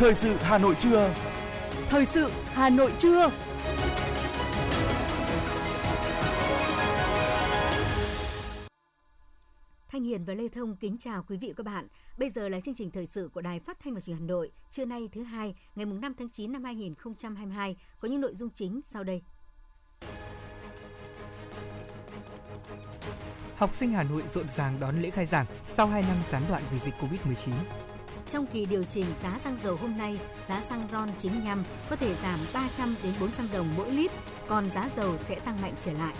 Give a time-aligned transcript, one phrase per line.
[0.00, 1.14] Thời sự Hà Nội trưa.
[1.88, 3.30] Thời sự Hà Nội trưa.
[9.88, 11.86] Thanh Hiền và Lê Thông kính chào quý vị và các bạn.
[12.18, 14.28] Bây giờ là chương trình thời sự của Đài Phát thanh và Truyền hình Hà
[14.28, 18.34] Nội, trưa nay thứ hai, ngày mùng 5 tháng 9 năm 2022 có những nội
[18.34, 19.22] dung chính sau đây.
[23.56, 26.62] Học sinh Hà Nội rộn ràng đón lễ khai giảng sau 2 năm gián đoạn
[26.72, 27.52] vì dịch Covid-19.
[28.30, 32.14] Trong kỳ điều chỉnh giá xăng dầu hôm nay, giá xăng RON 95 có thể
[32.22, 34.10] giảm 300 đến 400 đồng mỗi lít,
[34.48, 36.14] còn giá dầu sẽ tăng mạnh trở lại.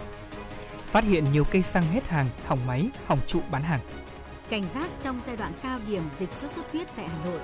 [0.87, 3.81] Phát hiện nhiều cây xăng hết hàng, hỏng máy, hỏng trụ bán hàng.
[4.49, 7.41] Cảnh giác trong giai đoạn cao điểm dịch sốt xuất huyết tại Hà Nội.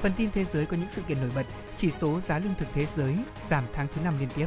[0.00, 1.46] Phần tin thế giới có những sự kiện nổi bật,
[1.76, 3.14] chỉ số giá lương thực thế giới
[3.50, 4.46] giảm tháng thứ năm liên tiếp.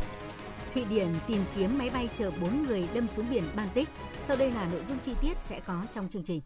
[0.74, 3.90] Thụy Điển tìm kiếm máy bay chở 4 người đâm xuống biển Baltic.
[4.28, 6.42] Sau đây là nội dung chi tiết sẽ có trong chương trình.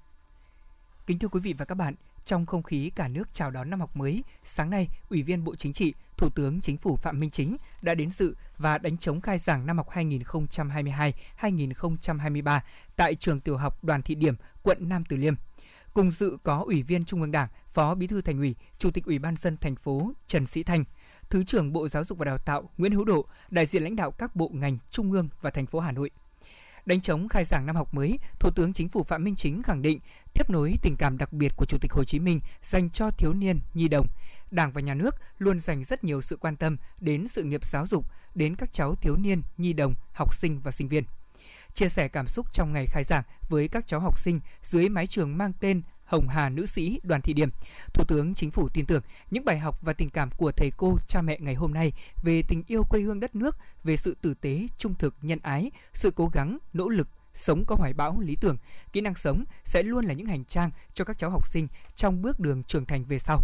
[1.08, 3.80] Kính thưa quý vị và các bạn, trong không khí cả nước chào đón năm
[3.80, 7.30] học mới, sáng nay, Ủy viên Bộ Chính trị, Thủ tướng Chính phủ Phạm Minh
[7.30, 12.60] Chính đã đến dự và đánh chống khai giảng năm học 2022-2023
[12.96, 15.34] tại trường tiểu học Đoàn Thị Điểm, quận Nam Từ Liêm.
[15.94, 19.06] Cùng dự có Ủy viên Trung ương Đảng, Phó Bí thư Thành ủy, Chủ tịch
[19.06, 20.84] Ủy ban dân thành phố Trần Sĩ Thanh,
[21.30, 24.12] Thứ trưởng Bộ Giáo dục và Đào tạo Nguyễn Hữu Độ, đại diện lãnh đạo
[24.12, 26.10] các bộ ngành trung ương và thành phố Hà Nội.
[26.86, 29.82] Đánh chống khai giảng năm học mới, Thủ tướng Chính phủ Phạm Minh Chính khẳng
[29.82, 30.00] định
[30.34, 33.34] tiếp nối tình cảm đặc biệt của Chủ tịch Hồ Chí Minh dành cho thiếu
[33.34, 34.08] niên, nhi đồng.
[34.52, 37.88] Đảng và Nhà nước luôn dành rất nhiều sự quan tâm đến sự nghiệp giáo
[37.88, 38.06] dục,
[38.36, 41.04] đến các cháu thiếu niên, nhi đồng, học sinh và sinh viên.
[41.74, 45.08] Chia sẻ cảm xúc trong ngày khai giảng với các cháu học sinh dưới mái
[45.08, 47.50] trường mang tên Hồng Hà nữ sĩ Đoàn Thị Điểm.
[47.94, 50.98] Thủ tướng Chính phủ tin tưởng những bài học và tình cảm của thầy cô,
[51.08, 51.92] cha mẹ ngày hôm nay
[52.24, 55.72] về tình yêu quê hương đất nước, về sự tử tế, trung thực, nhân ái,
[55.94, 58.58] sự cố gắng, nỗ lực, sống có hoài bão, lý tưởng,
[58.92, 62.22] kỹ năng sống sẽ luôn là những hành trang cho các cháu học sinh trong
[62.22, 63.42] bước đường trưởng thành về sau.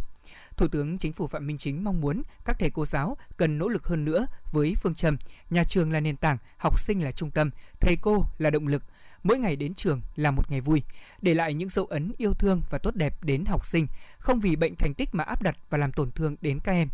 [0.58, 3.70] Thủ tướng Chính phủ Phạm Minh Chính mong muốn các thầy cô giáo cần nỗ
[3.70, 5.18] lực hơn nữa với phương châm
[5.50, 7.50] nhà trường là nền tảng, học sinh là trung tâm,
[7.80, 8.84] thầy cô là động lực,
[9.24, 10.84] mỗi ngày đến trường là một ngày vui,
[11.22, 13.88] để lại những dấu ấn yêu thương và tốt đẹp đến học sinh,
[14.20, 16.88] không vì bệnh thành tích mà áp đặt và làm tổn thương đến các em.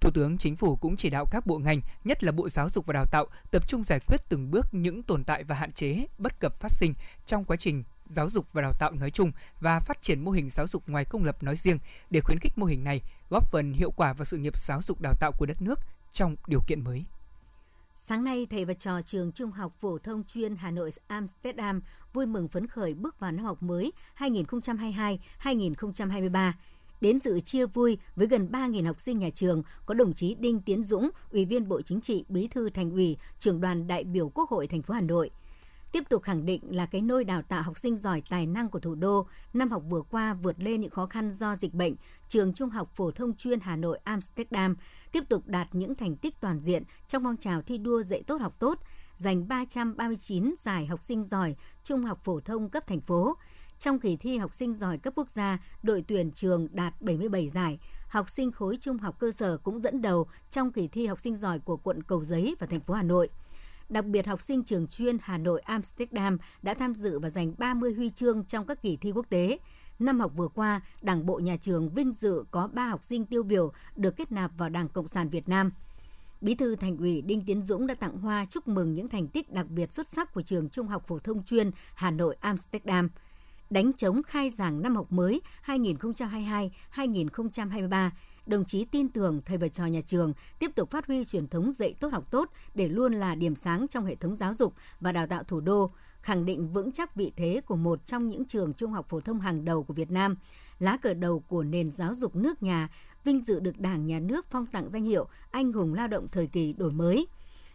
[0.00, 2.86] Thủ tướng Chính phủ cũng chỉ đạo các bộ ngành, nhất là Bộ Giáo dục
[2.86, 6.06] và Đào tạo, tập trung giải quyết từng bước những tồn tại và hạn chế,
[6.18, 6.94] bất cập phát sinh
[7.26, 10.50] trong quá trình giáo dục và đào tạo nói chung và phát triển mô hình
[10.50, 11.78] giáo dục ngoài công lập nói riêng
[12.10, 15.00] để khuyến khích mô hình này góp phần hiệu quả vào sự nghiệp giáo dục
[15.00, 15.80] đào tạo của đất nước
[16.12, 17.04] trong điều kiện mới.
[17.96, 21.80] Sáng nay, thầy và trò trường Trung học phổ thông chuyên Hà Nội Amsterdam
[22.12, 26.52] vui mừng phấn khởi bước vào năm học mới 2022-2023.
[27.00, 30.60] Đến dự chia vui với gần 3.000 học sinh nhà trường có đồng chí Đinh
[30.60, 34.28] Tiến Dũng, Ủy viên Bộ Chính trị, Bí thư Thành ủy, trưởng đoàn đại biểu
[34.28, 35.30] Quốc hội thành phố Hà Nội–
[35.94, 38.80] tiếp tục khẳng định là cái nôi đào tạo học sinh giỏi tài năng của
[38.80, 39.26] thủ đô.
[39.52, 41.94] Năm học vừa qua vượt lên những khó khăn do dịch bệnh,
[42.28, 44.76] trường Trung học phổ thông chuyên Hà Nội Amsterdam
[45.12, 48.40] tiếp tục đạt những thành tích toàn diện trong phong trào thi đua dạy tốt
[48.40, 48.78] học tốt,
[49.16, 53.36] giành 339 giải học sinh giỏi trung học phổ thông cấp thành phố.
[53.78, 57.78] Trong kỳ thi học sinh giỏi cấp quốc gia, đội tuyển trường đạt 77 giải.
[58.08, 61.36] Học sinh khối trung học cơ sở cũng dẫn đầu trong kỳ thi học sinh
[61.36, 63.28] giỏi của quận Cầu Giấy và thành phố Hà Nội.
[63.88, 67.94] Đặc biệt, học sinh trường chuyên Hà Nội Amsterdam đã tham dự và giành 30
[67.94, 69.58] huy chương trong các kỳ thi quốc tế.
[69.98, 73.42] Năm học vừa qua, Đảng bộ nhà trường vinh dự có 3 học sinh tiêu
[73.42, 75.72] biểu được kết nạp vào Đảng Cộng sản Việt Nam.
[76.40, 79.52] Bí thư Thành ủy Đinh Tiến Dũng đã tặng hoa chúc mừng những thành tích
[79.52, 83.10] đặc biệt xuất sắc của trường Trung học phổ thông chuyên Hà Nội Amsterdam.
[83.70, 88.10] Đánh chống khai giảng năm học mới 2022-2023,
[88.46, 91.72] đồng chí tin tưởng thầy và trò nhà trường tiếp tục phát huy truyền thống
[91.72, 95.12] dạy tốt học tốt để luôn là điểm sáng trong hệ thống giáo dục và
[95.12, 95.90] đào tạo thủ đô,
[96.20, 99.40] khẳng định vững chắc vị thế của một trong những trường trung học phổ thông
[99.40, 100.36] hàng đầu của Việt Nam,
[100.78, 102.88] lá cờ đầu của nền giáo dục nước nhà,
[103.24, 106.46] vinh dự được Đảng, Nhà nước phong tặng danh hiệu Anh hùng lao động thời
[106.46, 107.26] kỳ đổi mới.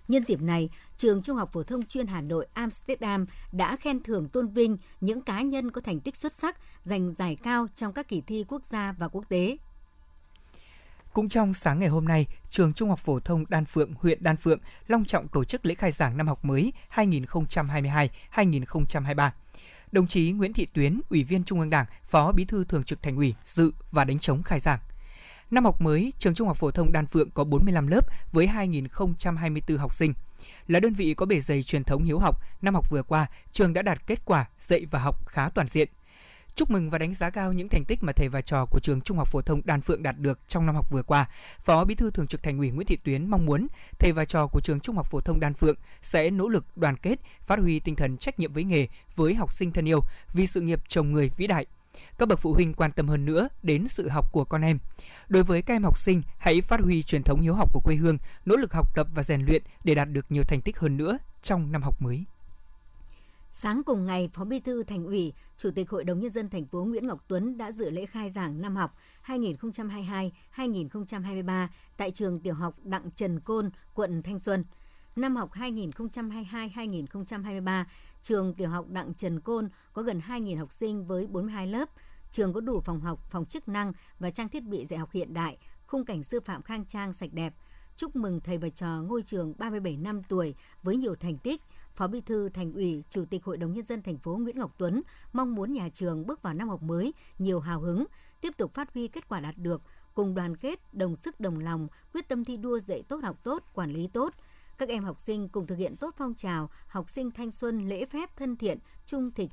[0.07, 4.29] Nhân dịp này, trường Trung học phổ thông chuyên Hà Nội Amsterdam đã khen thưởng
[4.29, 8.07] tôn vinh những cá nhân có thành tích xuất sắc, giành giải cao trong các
[8.07, 9.57] kỳ thi quốc gia và quốc tế.
[11.19, 14.37] Cũng trong sáng ngày hôm nay, trường Trung học phổ thông Đan Phượng, huyện Đan
[14.37, 19.29] Phượng long trọng tổ chức lễ khai giảng năm học mới 2022-2023.
[19.91, 23.03] Đồng chí Nguyễn Thị Tuyến, Ủy viên Trung ương Đảng, Phó Bí thư Thường trực
[23.03, 24.79] Thành ủy dự và đánh chống khai giảng.
[25.51, 29.77] Năm học mới, trường Trung học phổ thông Đan Phượng có 45 lớp với 2.024
[29.77, 30.13] học sinh.
[30.67, 33.73] Là đơn vị có bề dày truyền thống hiếu học, năm học vừa qua, trường
[33.73, 35.89] đã đạt kết quả dạy và học khá toàn diện.
[36.59, 39.01] Chúc mừng và đánh giá cao những thành tích mà thầy và trò của trường
[39.01, 41.29] Trung học phổ thông Đan Phượng đạt được trong năm học vừa qua.
[41.59, 43.67] Phó Bí thư Thường trực Thành ủy Nguyễn Thị Tuyến mong muốn
[43.99, 46.97] thầy và trò của trường Trung học phổ thông Đan Phượng sẽ nỗ lực đoàn
[46.97, 49.99] kết, phát huy tinh thần trách nhiệm với nghề, với học sinh thân yêu
[50.33, 51.65] vì sự nghiệp chồng người vĩ đại.
[52.17, 54.79] Các bậc phụ huynh quan tâm hơn nữa đến sự học của con em.
[55.27, 57.95] Đối với các em học sinh, hãy phát huy truyền thống hiếu học của quê
[57.95, 60.97] hương, nỗ lực học tập và rèn luyện để đạt được nhiều thành tích hơn
[60.97, 62.25] nữa trong năm học mới.
[63.51, 66.65] Sáng cùng ngày, Phó Bí thư Thành ủy, Chủ tịch Hội đồng nhân dân thành
[66.65, 71.67] phố Nguyễn Ngọc Tuấn đã dự lễ khai giảng năm học 2022-2023
[71.97, 74.65] tại trường tiểu học Đặng Trần Côn, quận Thanh Xuân.
[75.15, 77.85] Năm học 2022-2023,
[78.21, 81.89] trường tiểu học Đặng Trần Côn có gần 2.000 học sinh với 42 lớp.
[82.31, 85.33] Trường có đủ phòng học, phòng chức năng và trang thiết bị dạy học hiện
[85.33, 85.57] đại,
[85.87, 87.53] khung cảnh sư phạm khang trang sạch đẹp.
[87.95, 91.61] Chúc mừng thầy và trò ngôi trường 37 năm tuổi với nhiều thành tích–
[91.99, 94.75] Phó Bí thư Thành ủy, Chủ tịch Hội đồng nhân dân thành phố Nguyễn Ngọc
[94.77, 95.01] Tuấn
[95.33, 98.05] mong muốn nhà trường bước vào năm học mới nhiều hào hứng,
[98.41, 99.81] tiếp tục phát huy kết quả đạt được,
[100.13, 103.63] cùng đoàn kết, đồng sức đồng lòng, quyết tâm thi đua dạy tốt học tốt,
[103.73, 104.33] quản lý tốt.
[104.77, 108.05] Các em học sinh cùng thực hiện tốt phong trào học sinh thanh xuân lễ
[108.05, 109.49] phép thân thiện, trung thực,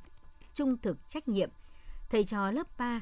[0.55, 1.51] trung thực trách nhiệm.
[2.09, 3.01] Thầy trò lớp 3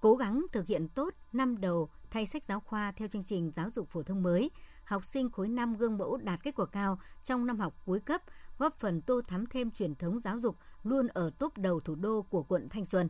[0.00, 3.70] cố gắng thực hiện tốt năm đầu thay sách giáo khoa theo chương trình giáo
[3.70, 4.50] dục phổ thông mới,
[4.84, 8.22] học sinh khối 5 gương mẫu đạt kết quả cao trong năm học cuối cấp,
[8.58, 12.22] góp phần tô thắm thêm truyền thống giáo dục luôn ở top đầu thủ đô
[12.22, 13.08] của quận Thanh Xuân.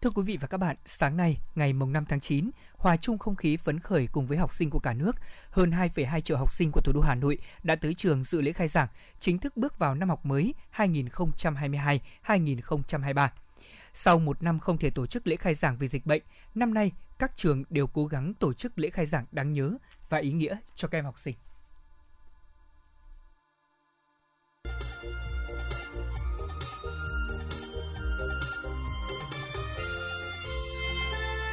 [0.00, 3.18] Thưa quý vị và các bạn, sáng nay, ngày mùng 5 tháng 9, hòa chung
[3.18, 5.16] không khí phấn khởi cùng với học sinh của cả nước,
[5.50, 8.52] hơn 2,2 triệu học sinh của thủ đô Hà Nội đã tới trường dự lễ
[8.52, 8.88] khai giảng,
[9.20, 13.28] chính thức bước vào năm học mới 2022-2023.
[13.92, 16.22] Sau một năm không thể tổ chức lễ khai giảng vì dịch bệnh,
[16.54, 19.76] năm nay các trường đều cố gắng tổ chức lễ khai giảng đáng nhớ
[20.10, 21.34] và ý nghĩa cho các em học sinh.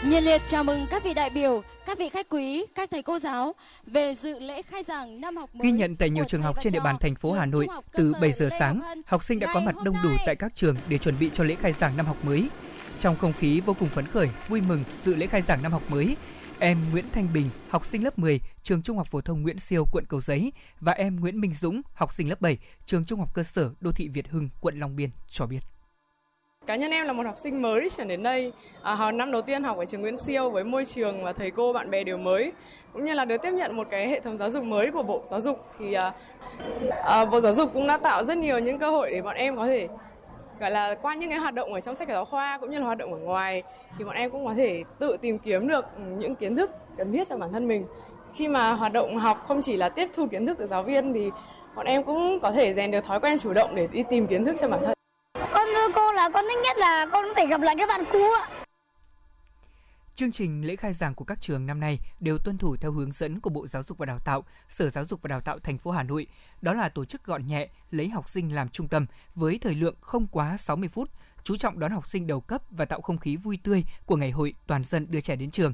[0.06, 3.19] Nhiệt liệt chào mừng các vị đại biểu, các vị khách quý, các thầy cô
[3.19, 3.54] giáo
[3.86, 5.68] về dự lễ khai giảng năm học mới.
[5.68, 8.31] Ghi nhận tại nhiều trường học trên địa bàn thành phố Hà Nội, từ 7
[8.31, 11.30] giờ sáng, học sinh đã có mặt đông đủ tại các trường để chuẩn bị
[11.33, 12.48] cho lễ khai giảng năm học mới.
[13.00, 15.83] Trong không khí vô cùng phấn khởi, vui mừng dự lễ khai giảng năm học
[15.89, 16.15] mới,
[16.59, 19.86] em Nguyễn Thanh Bình, học sinh lớp 10, trường Trung học phổ thông Nguyễn Siêu,
[19.92, 23.30] quận Cầu Giấy và em Nguyễn Minh Dũng, học sinh lớp 7, trường Trung học
[23.33, 25.59] cơ sở Đô thị Việt Hưng, quận Long Biên cho biết.
[26.68, 28.51] Cá nhân em là một học sinh mới chuyển đến đây,
[28.83, 31.74] à, năm đầu tiên học ở trường Nguyễn Siêu với môi trường và thầy cô
[31.74, 32.51] bạn bè đều mới,
[32.94, 35.24] cũng như là được tiếp nhận một cái hệ thống giáo dục mới của Bộ
[35.30, 36.13] Giáo dục thì à,
[37.04, 39.56] à, Bộ Giáo dục cũng đã tạo rất nhiều những cơ hội để bọn em
[39.56, 39.88] có thể
[40.59, 42.86] gọi là qua những cái hoạt động ở trong sách giáo khoa cũng như là
[42.86, 43.63] hoạt động ở ngoài
[43.98, 47.12] thì bọn em cũng có thể tự tìm kiếm được ừ, những kiến thức cần
[47.12, 47.86] thiết cho bản thân mình.
[48.33, 51.13] Khi mà hoạt động học không chỉ là tiếp thu kiến thức từ giáo viên
[51.13, 51.31] thì
[51.75, 54.45] bọn em cũng có thể rèn được thói quen chủ động để đi tìm kiến
[54.45, 54.94] thức cho bản thân.
[55.51, 58.06] Con thưa cô là con thích nhất là con có thể gặp lại các bạn
[58.12, 58.56] cũ ạ.
[60.18, 63.12] Chương trình lễ khai giảng của các trường năm nay đều tuân thủ theo hướng
[63.12, 65.78] dẫn của Bộ Giáo dục và Đào tạo, Sở Giáo dục và Đào tạo thành
[65.78, 66.28] phố Hà Nội.
[66.62, 69.06] Đó là tổ chức gọn nhẹ, lấy học sinh làm trung tâm
[69.36, 71.10] với thời lượng không quá 60 phút,
[71.44, 74.31] chú trọng đón học sinh đầu cấp và tạo không khí vui tươi của ngày
[74.31, 75.74] hội toàn dân đưa trẻ đến trường.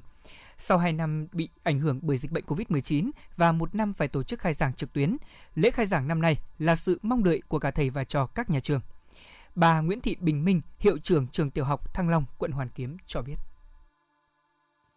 [0.58, 4.24] Sau 2 năm bị ảnh hưởng bởi dịch bệnh COVID-19 và một năm phải tổ
[4.24, 5.18] chức khai giảng trực tuyến,
[5.56, 8.50] lễ khai giảng năm nay là sự mong đợi của cả thầy và trò các
[8.50, 8.82] nhà trường.
[9.56, 12.98] Bà Nguyễn Thị Bình Minh, hiệu trưởng trường tiểu học Thăng Long, quận Hoàn Kiếm
[13.06, 13.36] cho biết.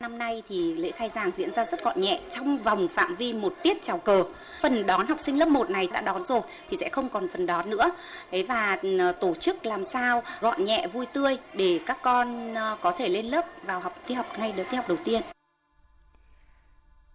[0.00, 3.32] Năm nay thì lễ khai giảng diễn ra rất gọn nhẹ, trong vòng phạm vi
[3.32, 4.24] một tiết chào cờ.
[4.62, 7.46] Phần đón học sinh lớp 1 này đã đón rồi, thì sẽ không còn phần
[7.46, 7.90] đón nữa.
[8.32, 12.76] Đấy và ờ, tổ chức làm sao gọn nhẹ, vui tươi để các con ờ,
[12.80, 15.22] có thể lên lớp vào học tiết học ngay được tiết học đầu tiên.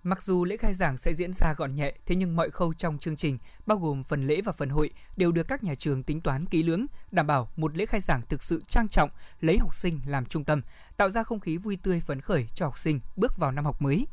[0.04, 2.98] Mặc dù lễ khai giảng sẽ diễn ra gọn nhẹ, thế nhưng mọi khâu trong
[2.98, 6.22] chương trình, bao gồm phần lễ và phần hội, đều được các nhà trường tính
[6.22, 9.10] toán kỹ lưỡng, đảm bảo một lễ khai giảng thực sự trang trọng,
[9.42, 10.62] lấy học sinh làm trung tâm,
[10.98, 13.82] tạo ra không khí vui tươi phấn khởi cho học sinh bước vào năm học
[13.82, 14.08] mới.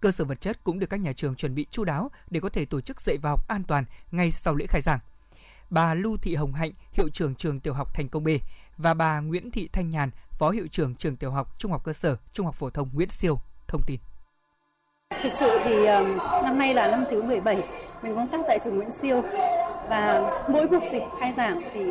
[0.00, 2.48] Cơ sở vật chất cũng được các nhà trường chuẩn bị chu đáo để có
[2.48, 5.00] thể tổ chức dạy và học an toàn ngay sau lễ khai giảng.
[5.70, 8.28] Bà Lưu Thị Hồng Hạnh, hiệu trưởng trường tiểu học Thành Công B
[8.76, 11.92] và bà Nguyễn Thị Thanh Nhàn, phó hiệu trưởng trường tiểu học Trung học cơ
[11.92, 14.00] sở Trung học phổ thông Nguyễn Siêu thông tin.
[15.22, 15.86] Thực sự thì
[16.44, 17.56] năm nay là năm thứ 17
[18.02, 19.22] mình công tác tại trường Nguyễn Siêu
[19.88, 21.84] và mỗi một dịp khai giảng thì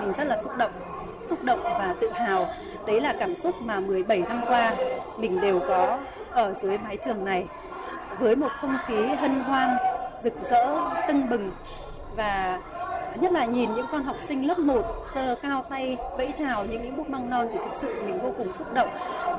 [0.00, 0.72] mình rất là xúc động,
[1.20, 2.46] xúc động và tự hào.
[2.86, 4.74] Đấy là cảm xúc mà 17 năm qua
[5.16, 5.98] mình đều có
[6.30, 7.44] ở dưới mái trường này
[8.18, 9.76] với một không khí hân hoan,
[10.22, 10.76] rực rỡ,
[11.08, 11.50] tưng bừng
[12.16, 12.58] và
[13.20, 14.82] nhất là nhìn những con học sinh lớp 1
[15.14, 18.32] giơ cao tay vẫy chào những những bút măng non thì thực sự mình vô
[18.38, 18.88] cùng xúc động.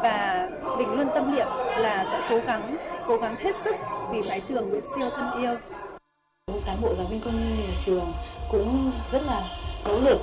[0.03, 1.47] Và mình luôn tâm niệm
[1.77, 3.75] là sẽ cố gắng cố gắng hết sức
[4.11, 5.55] vì mái trường Nguyễn Siêu thân yêu.
[6.65, 8.13] Cán bộ giáo viên công nhân trường
[8.51, 9.41] cũng rất là
[9.85, 10.19] nỗ lực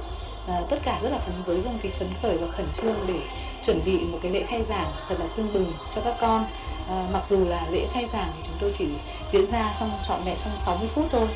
[0.48, 2.96] à, tất cả rất là phấn với vâng không khí phấn khởi và khẩn trương
[3.08, 3.20] để
[3.62, 6.46] chuẩn bị một cái lễ khai giảng thật là tương bừng cho các con.
[6.88, 8.86] À, mặc dù là lễ khai giảng thì chúng tôi chỉ
[9.32, 11.28] diễn ra trong trọn vẹn trong 60 phút thôi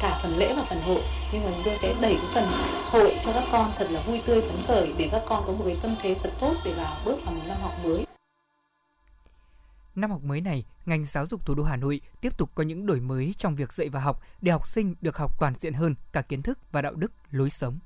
[0.00, 1.02] cả phần lễ và phần hội
[1.32, 2.48] nhưng mà chúng tôi sẽ đẩy cái phần
[2.90, 5.64] hội cho các con thật là vui tươi phấn khởi để các con có một
[5.66, 8.06] cái tâm thế thật tốt để vào bước vào một năm học mới
[9.98, 12.86] Năm học mới này, ngành giáo dục thủ đô Hà Nội tiếp tục có những
[12.86, 15.94] đổi mới trong việc dạy và học để học sinh được học toàn diện hơn
[16.12, 17.78] cả kiến thức và đạo đức, lối sống.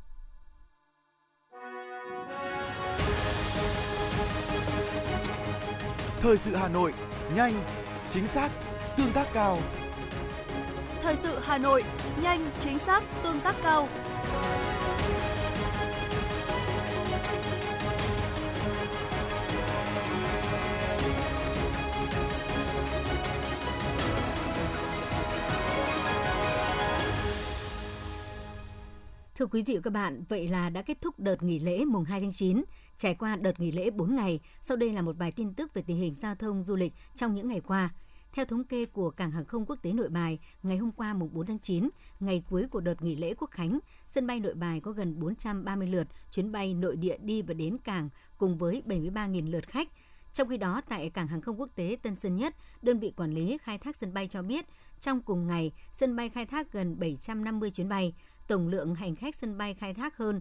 [6.20, 6.94] Thời sự Hà Nội,
[7.34, 7.64] nhanh,
[8.10, 8.50] chính xác,
[8.96, 9.58] tương tác cao.
[11.02, 11.84] Thời sự Hà Nội,
[12.22, 13.88] nhanh, chính xác, tương tác cao.
[29.34, 32.04] Thưa quý vị và các bạn, vậy là đã kết thúc đợt nghỉ lễ mùng
[32.04, 32.62] 2 tháng 9.
[32.96, 35.82] Trải qua đợt nghỉ lễ 4 ngày, sau đây là một vài tin tức về
[35.86, 37.90] tình hình giao thông du lịch trong những ngày qua.
[38.32, 41.30] Theo thống kê của Cảng hàng không quốc tế Nội Bài, ngày hôm qua mùng
[41.32, 41.88] 4 tháng 9,
[42.20, 45.88] ngày cuối của đợt nghỉ lễ Quốc khánh, sân bay Nội Bài có gần 430
[45.88, 48.08] lượt chuyến bay nội địa đi và đến cảng
[48.38, 49.88] cùng với 73.000 lượt khách.
[50.32, 53.34] Trong khi đó, tại Cảng hàng không quốc tế Tân Sơn Nhất, đơn vị quản
[53.34, 54.64] lý khai thác sân bay cho biết,
[55.00, 58.14] trong cùng ngày, sân bay khai thác gần 750 chuyến bay,
[58.48, 60.40] tổng lượng hành khách sân bay khai thác hơn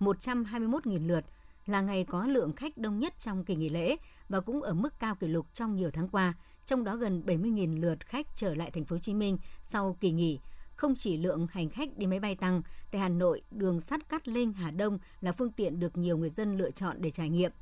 [0.00, 1.24] 121.000 lượt,
[1.66, 3.96] là ngày có lượng khách đông nhất trong kỳ nghỉ lễ
[4.28, 6.34] và cũng ở mức cao kỷ lục trong nhiều tháng qua,
[6.66, 10.12] trong đó gần 70.000 lượt khách trở lại thành phố Hồ Chí Minh sau kỳ
[10.12, 10.38] nghỉ.
[10.76, 14.28] Không chỉ lượng hành khách đi máy bay tăng, tại Hà Nội, đường sắt Cát
[14.28, 17.52] Linh, Hà Đông là phương tiện được nhiều người dân lựa chọn để trải nghiệm.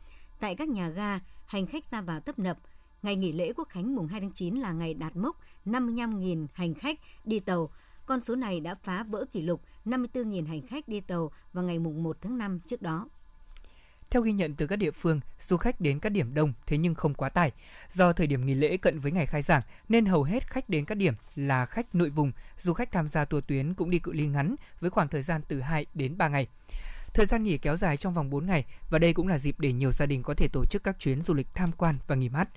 [0.41, 2.59] Tại các nhà ga, hành khách ra vào tấp nập.
[3.03, 6.75] Ngày nghỉ lễ Quốc khánh mùng 2 tháng 9 là ngày đạt mốc 55.000 hành
[6.75, 7.71] khách đi tàu.
[8.07, 11.79] Con số này đã phá vỡ kỷ lục 54.000 hành khách đi tàu vào ngày
[11.79, 13.09] mùng 1 tháng 5 trước đó.
[14.15, 16.95] Theo ghi nhận từ các địa phương, du khách đến các điểm đông thế nhưng
[16.95, 17.53] không quá tải.
[17.93, 20.85] Do thời điểm nghỉ lễ cận với ngày khai giảng nên hầu hết khách đến
[20.85, 24.13] các điểm là khách nội vùng, du khách tham gia tour tuyến cũng đi cự
[24.13, 26.47] ly ngắn với khoảng thời gian từ 2 đến 3 ngày.
[27.15, 29.73] Thời gian nghỉ kéo dài trong vòng 4 ngày và đây cũng là dịp để
[29.73, 32.29] nhiều gia đình có thể tổ chức các chuyến du lịch tham quan và nghỉ
[32.29, 32.49] mát.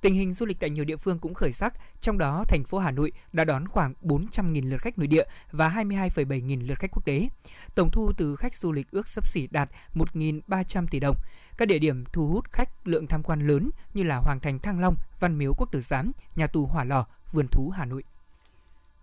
[0.00, 2.78] Tình hình du lịch tại nhiều địa phương cũng khởi sắc, trong đó thành phố
[2.78, 6.90] Hà Nội đã đón khoảng 400.000 lượt khách nội địa và 22,7 nghìn lượt khách
[6.90, 7.28] quốc tế.
[7.74, 11.16] Tổng thu từ khách du lịch ước sấp xỉ đạt 1.300 tỷ đồng.
[11.58, 14.80] Các địa điểm thu hút khách lượng tham quan lớn như là Hoàng thành Thăng
[14.80, 18.02] Long, Văn Miếu Quốc Tử Giám, nhà tù Hỏa Lò, Vườn thú Hà Nội.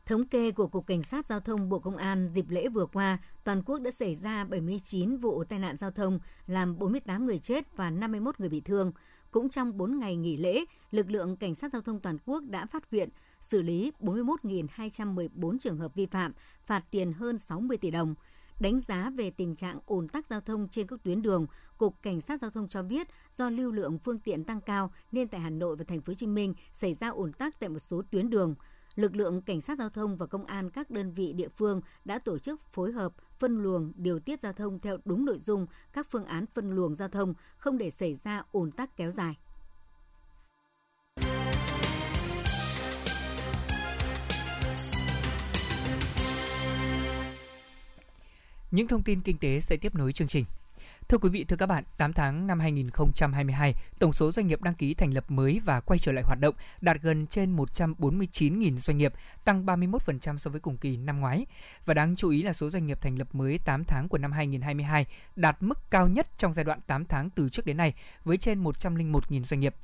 [0.05, 3.17] Thống kê của Cục Cảnh sát Giao thông Bộ Công an dịp lễ vừa qua,
[3.43, 7.77] toàn quốc đã xảy ra 79 vụ tai nạn giao thông, làm 48 người chết
[7.77, 8.91] và 51 người bị thương.
[9.31, 12.65] Cũng trong 4 ngày nghỉ lễ, lực lượng Cảnh sát Giao thông toàn quốc đã
[12.65, 16.33] phát hiện, xử lý 41.214 trường hợp vi phạm,
[16.63, 18.15] phạt tiền hơn 60 tỷ đồng.
[18.59, 22.21] Đánh giá về tình trạng ồn tắc giao thông trên các tuyến đường, Cục Cảnh
[22.21, 25.49] sát Giao thông cho biết do lưu lượng phương tiện tăng cao nên tại Hà
[25.49, 28.29] Nội và Thành phố Hồ Chí Minh xảy ra ồn tắc tại một số tuyến
[28.29, 28.55] đường
[28.95, 32.19] lực lượng cảnh sát giao thông và công an các đơn vị địa phương đã
[32.19, 36.07] tổ chức phối hợp phân luồng điều tiết giao thông theo đúng nội dung các
[36.09, 39.35] phương án phân luồng giao thông, không để xảy ra ùn tắc kéo dài.
[48.71, 50.45] Những thông tin kinh tế sẽ tiếp nối chương trình.
[51.09, 54.75] Thưa quý vị, thưa các bạn, 8 tháng năm 2022, tổng số doanh nghiệp đăng
[54.75, 58.97] ký thành lập mới và quay trở lại hoạt động đạt gần trên 149.000 doanh
[58.97, 61.45] nghiệp, tăng 31% so với cùng kỳ năm ngoái.
[61.85, 64.31] Và đáng chú ý là số doanh nghiệp thành lập mới 8 tháng của năm
[64.31, 65.05] 2022
[65.35, 67.93] đạt mức cao nhất trong giai đoạn 8 tháng từ trước đến nay
[68.23, 69.75] với trên 101.000 doanh nghiệp.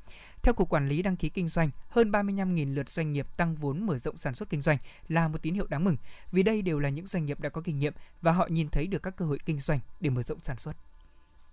[0.44, 3.86] Theo Cục Quản lý Đăng ký Kinh doanh, hơn 35.000 lượt doanh nghiệp tăng vốn
[3.86, 5.98] mở rộng sản xuất kinh doanh là một tín hiệu đáng mừng,
[6.32, 8.88] vì đây đều là những doanh nghiệp đã có kinh nghiệm và họ nhìn thấy
[8.88, 10.76] được các cơ hội kinh doanh để mở rộng sản xuất.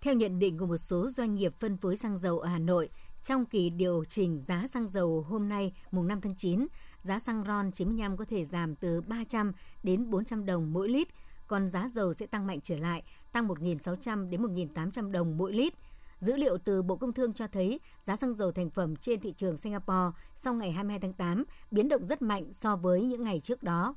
[0.06, 2.88] Theo nhận định của một số doanh nghiệp phân phối xăng dầu ở Hà Nội,
[3.22, 6.66] trong kỳ điều chỉnh giá xăng dầu hôm nay mùng 5 tháng 9,
[7.02, 11.08] giá xăng RON 95 có thể giảm từ 300 đến 400 đồng mỗi lít,
[11.46, 15.74] còn giá dầu sẽ tăng mạnh trở lại, tăng 1.600 đến 1.800 đồng mỗi lít.
[16.18, 19.32] Dữ liệu từ Bộ Công Thương cho thấy giá xăng dầu thành phẩm trên thị
[19.32, 23.40] trường Singapore sau ngày 22 tháng 8 biến động rất mạnh so với những ngày
[23.40, 23.94] trước đó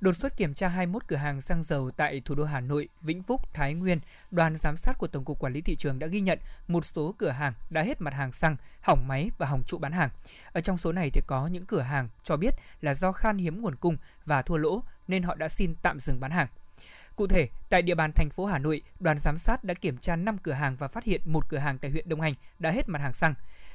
[0.00, 3.22] đột xuất kiểm tra 21 cửa hàng xăng dầu tại thủ đô Hà Nội, Vĩnh
[3.22, 4.00] Phúc, Thái Nguyên,
[4.30, 6.38] đoàn giám sát của Tổng cục Quản lý thị trường đã ghi nhận
[6.68, 9.92] một số cửa hàng đã hết mặt hàng xăng, hỏng máy và hỏng trụ bán
[9.92, 10.10] hàng.
[10.52, 13.60] Ở trong số này thì có những cửa hàng cho biết là do khan hiếm
[13.60, 16.48] nguồn cung và thua lỗ nên họ đã xin tạm dừng bán hàng.
[17.16, 20.16] Cụ thể, tại địa bàn thành phố Hà Nội, đoàn giám sát đã kiểm tra
[20.16, 22.88] 5 cửa hàng và phát hiện một cửa hàng tại huyện Đông Anh đã hết
[22.88, 23.34] mặt hàng xăng.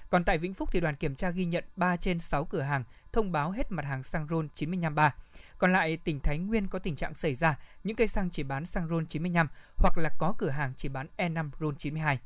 [0.10, 2.84] Còn tại Vĩnh Phúc thì đoàn kiểm tra ghi nhận 3 trên 6 cửa hàng
[3.13, 5.15] thông báo hết mặt hàng xăng RON 953.
[5.57, 8.65] Còn lại, tỉnh Thái Nguyên có tình trạng xảy ra những cây xăng chỉ bán
[8.65, 12.19] xăng RON 95 hoặc là có cửa hàng chỉ bán E5 RON 92.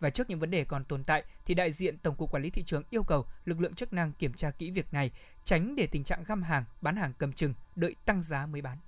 [0.00, 2.50] và trước những vấn đề còn tồn tại thì đại diện Tổng cục Quản lý
[2.50, 5.10] thị trường yêu cầu lực lượng chức năng kiểm tra kỹ việc này,
[5.44, 8.78] tránh để tình trạng găm hàng, bán hàng cầm chừng, đợi tăng giá mới bán.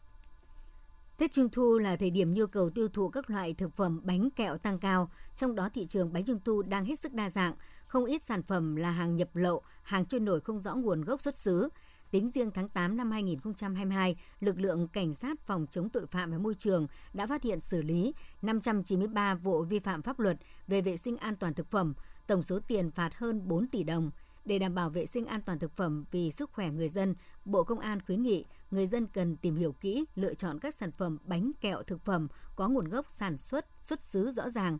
[1.19, 4.31] Tết Trung thu là thời điểm nhu cầu tiêu thụ các loại thực phẩm bánh
[4.31, 7.55] kẹo tăng cao, trong đó thị trường bánh trung thu đang hết sức đa dạng,
[7.87, 11.23] không ít sản phẩm là hàng nhập lậu, hàng trôi nổi không rõ nguồn gốc
[11.23, 11.69] xuất xứ.
[12.11, 16.39] Tính riêng tháng 8 năm 2022, lực lượng cảnh sát phòng chống tội phạm và
[16.39, 20.37] môi trường đã phát hiện xử lý 593 vụ vi phạm pháp luật
[20.67, 21.95] về vệ sinh an toàn thực phẩm,
[22.27, 24.11] tổng số tiền phạt hơn 4 tỷ đồng.
[24.45, 27.65] Để đảm bảo vệ sinh an toàn thực phẩm vì sức khỏe người dân, Bộ
[27.65, 31.19] Công an khuyến nghị người dân cần tìm hiểu kỹ, lựa chọn các sản phẩm
[31.25, 34.79] bánh kẹo thực phẩm có nguồn gốc sản xuất, xuất xứ rõ ràng.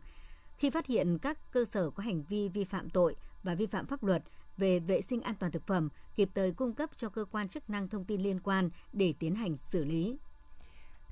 [0.57, 3.85] Khi phát hiện các cơ sở có hành vi vi phạm tội và vi phạm
[3.85, 4.23] pháp luật
[4.57, 7.69] về vệ sinh an toàn thực phẩm, kịp thời cung cấp cho cơ quan chức
[7.69, 10.17] năng thông tin liên quan để tiến hành xử lý.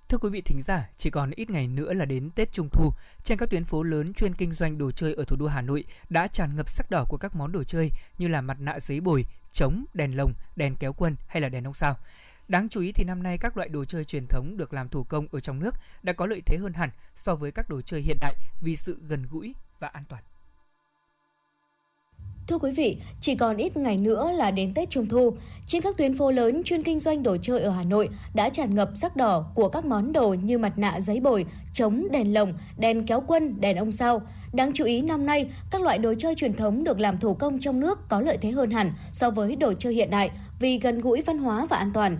[0.10, 2.92] Thưa quý vị thính giả, chỉ còn ít ngày nữa là đến Tết Trung Thu.
[3.24, 5.84] Trên các tuyến phố lớn chuyên kinh doanh đồ chơi ở thủ đô Hà Nội
[6.10, 9.00] đã tràn ngập sắc đỏ của các món đồ chơi như là mặt nạ giấy
[9.00, 11.98] bồi, trống, đèn lồng, đèn kéo quân hay là đèn ông sao.
[12.48, 15.04] Đáng chú ý thì năm nay các loại đồ chơi truyền thống được làm thủ
[15.04, 18.02] công ở trong nước đã có lợi thế hơn hẳn so với các đồ chơi
[18.02, 20.24] hiện đại vì sự gần gũi và an toàn.
[22.48, 25.34] Thưa quý vị, chỉ còn ít ngày nữa là đến Tết Trung Thu.
[25.68, 28.76] Trên các tuyến phố lớn chuyên kinh doanh đồ chơi ở Hà Nội đã tràn
[28.76, 32.54] ngập sắc đỏ của các món đồ như mặt nạ giấy bồi, trống, đèn lồng,
[32.78, 34.22] đèn kéo quân, đèn ông sao.
[34.54, 37.60] Đáng chú ý năm nay, các loại đồ chơi truyền thống được làm thủ công
[37.60, 41.02] trong nước có lợi thế hơn hẳn so với đồ chơi hiện đại vì gần
[41.02, 42.18] gũi văn hóa và an toàn.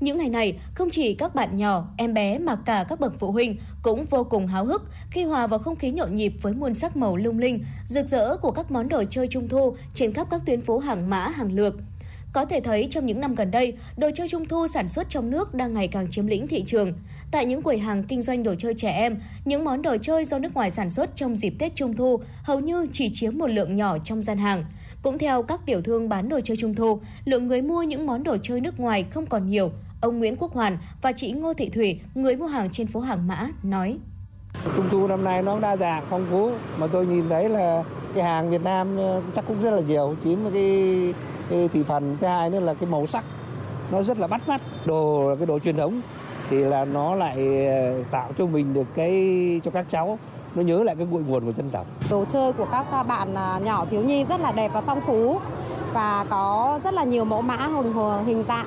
[0.00, 3.32] Những ngày này, không chỉ các bạn nhỏ, em bé mà cả các bậc phụ
[3.32, 6.74] huynh cũng vô cùng háo hức khi hòa vào không khí nhộn nhịp với muôn
[6.74, 10.26] sắc màu lung linh, rực rỡ của các món đồ chơi trung thu trên khắp
[10.30, 11.74] các tuyến phố hàng mã, hàng lược.
[12.32, 15.30] Có thể thấy trong những năm gần đây, đồ chơi trung thu sản xuất trong
[15.30, 16.92] nước đang ngày càng chiếm lĩnh thị trường.
[17.30, 20.38] Tại những quầy hàng kinh doanh đồ chơi trẻ em, những món đồ chơi do
[20.38, 23.76] nước ngoài sản xuất trong dịp Tết Trung thu hầu như chỉ chiếm một lượng
[23.76, 24.64] nhỏ trong gian hàng.
[25.02, 28.22] Cũng theo các tiểu thương bán đồ chơi trung thu, lượng người mua những món
[28.22, 31.68] đồ chơi nước ngoài không còn nhiều, Ông Nguyễn Quốc Hoàn và chị Ngô Thị
[31.68, 33.98] Thủy, người mua hàng trên phố Hàng Mã, nói.
[34.76, 38.24] Trung thu năm nay nó đa dạng, phong phú, mà tôi nhìn thấy là cái
[38.24, 41.14] hàng Việt Nam ờ, chắc cũng rất là nhiều, chiếm cái,
[41.50, 42.16] cái thị phần.
[42.20, 43.24] Thứ hai nữa là cái màu sắc,
[43.90, 44.60] nó rất là bắt mắt.
[44.84, 46.00] Đồ cái đồ truyền thống
[46.50, 50.18] thì là nó lại ờ, tạo cho mình được cái cho các cháu
[50.54, 51.86] nó nhớ lại cái nguồn nguồn của dân tộc.
[52.10, 55.40] Đồ chơi của các bạn à, nhỏ thiếu nhi rất là đẹp và phong phú
[55.92, 57.92] và có rất là nhiều mẫu mã hình
[58.26, 58.66] hình dạng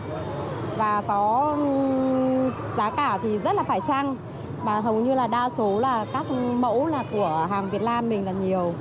[0.78, 4.16] và có ừ, giá cả thì rất là phải chăng.
[4.64, 8.26] Và hầu như là đa số là các mẫu là của hàng Việt Nam mình
[8.26, 8.74] là nhiều.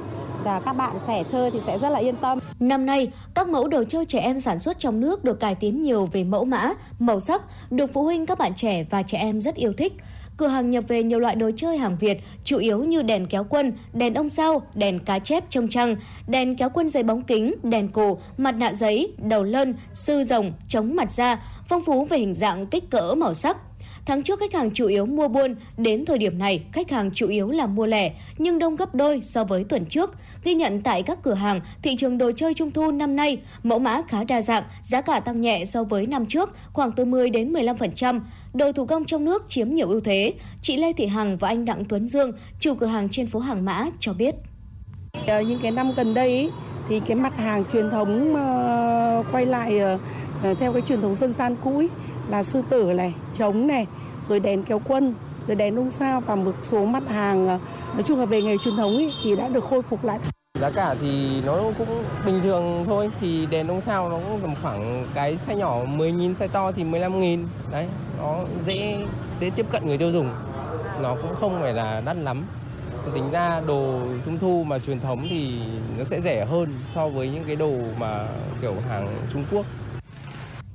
[0.44, 2.38] Và các bạn trẻ chơi thì sẽ rất là yên tâm.
[2.60, 5.82] Năm nay, các mẫu đồ chơi trẻ em sản xuất trong nước được cải tiến
[5.82, 9.40] nhiều về mẫu mã, màu sắc, được phụ huynh các bạn trẻ và trẻ em
[9.40, 9.96] rất yêu thích
[10.40, 13.44] cửa hàng nhập về nhiều loại đồ chơi hàng Việt, chủ yếu như đèn kéo
[13.44, 15.96] quân, đèn ông sao, đèn cá chép trông trăng,
[16.28, 20.52] đèn kéo quân giấy bóng kính, đèn cổ, mặt nạ giấy, đầu lân, sư rồng,
[20.68, 23.56] chống mặt da, phong phú về hình dạng, kích cỡ, màu sắc.
[24.06, 27.28] Tháng trước khách hàng chủ yếu mua buôn, đến thời điểm này khách hàng chủ
[27.28, 30.10] yếu là mua lẻ, nhưng đông gấp đôi so với tuần trước.
[30.44, 33.78] Ghi nhận tại các cửa hàng, thị trường đồ chơi trung thu năm nay, mẫu
[33.78, 37.30] mã khá đa dạng, giá cả tăng nhẹ so với năm trước, khoảng từ 10
[37.30, 38.20] đến 15%.
[38.54, 40.34] Đồ thủ công trong nước chiếm nhiều ưu thế.
[40.62, 43.64] Chị Lê Thị Hằng và anh Đặng Tuấn Dương, chủ cửa hàng trên phố Hàng
[43.64, 44.34] Mã cho biết.
[45.26, 46.50] Ở những cái năm gần đây
[46.88, 49.98] thì cái mặt hàng truyền thống ờ, quay lại ờ,
[50.60, 51.82] theo cái truyền thống dân gian cũ
[52.30, 53.86] là sư tử này, trống này,
[54.28, 55.14] rồi đèn kéo quân,
[55.46, 57.58] rồi đèn ông sao và một số mặt hàng ờ,
[57.94, 60.18] nói chung là về nghề truyền thống ý, thì đã được khôi phục lại.
[60.60, 61.88] Giá cả thì nó cũng
[62.26, 66.34] bình thường thôi, thì đèn ông sao nó cũng tầm khoảng cái size nhỏ 10.000,
[66.34, 67.44] size to thì 15.000.
[67.72, 67.86] Đấy,
[68.18, 68.98] nó dễ
[69.40, 70.30] dễ tiếp cận người tiêu dùng.
[71.02, 72.44] Nó cũng không phải là đắt lắm.
[73.14, 75.60] Tính ra đồ trung thu mà truyền thống thì
[75.98, 78.26] nó sẽ rẻ hơn so với những cái đồ mà
[78.62, 79.66] kiểu hàng Trung Quốc.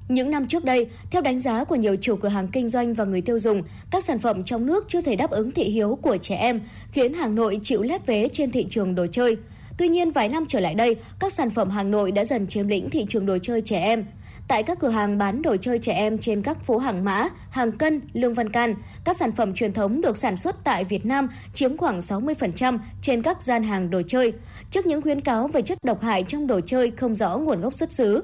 [0.07, 3.05] Những năm trước đây, theo đánh giá của nhiều chủ cửa hàng kinh doanh và
[3.05, 6.17] người tiêu dùng, các sản phẩm trong nước chưa thể đáp ứng thị hiếu của
[6.17, 9.37] trẻ em, khiến Hà Nội chịu lép vế trên thị trường đồ chơi.
[9.77, 12.67] Tuy nhiên, vài năm trở lại đây, các sản phẩm Hà Nội đã dần chiếm
[12.67, 14.05] lĩnh thị trường đồ chơi trẻ em.
[14.47, 17.71] Tại các cửa hàng bán đồ chơi trẻ em trên các phố Hàng Mã, Hàng
[17.71, 21.27] Cân, Lương Văn Can, các sản phẩm truyền thống được sản xuất tại Việt Nam
[21.53, 24.33] chiếm khoảng 60% trên các gian hàng đồ chơi.
[24.71, 27.73] Trước những khuyến cáo về chất độc hại trong đồ chơi không rõ nguồn gốc
[27.73, 28.23] xuất xứ,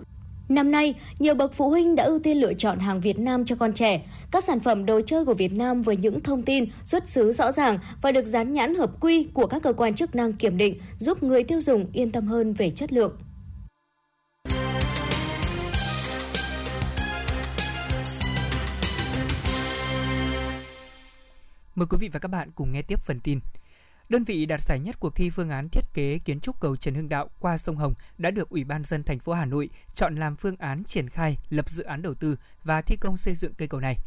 [0.52, 3.56] Năm nay, nhiều bậc phụ huynh đã ưu tiên lựa chọn hàng Việt Nam cho
[3.56, 4.02] con trẻ.
[4.32, 7.52] Các sản phẩm đồ chơi của Việt Nam với những thông tin xuất xứ rõ
[7.52, 10.80] ràng và được dán nhãn hợp quy của các cơ quan chức năng kiểm định
[10.98, 13.18] giúp người tiêu dùng yên tâm hơn về chất lượng.
[21.76, 23.40] Mời quý vị và các bạn cùng nghe tiếp phần tin.
[24.12, 26.96] Đơn vị đạt giải nhất cuộc thi phương án thiết kế kiến trúc cầu Trần
[26.96, 30.16] Hưng Đạo qua sông Hồng đã được Ủy ban dân thành phố Hà Nội chọn
[30.16, 33.54] làm phương án triển khai, lập dự án đầu tư và thi công xây dựng
[33.54, 33.98] cây cầu này.